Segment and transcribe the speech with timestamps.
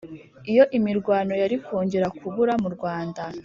[0.51, 3.23] iyo imirwano yari kongera kubura mu rwanda.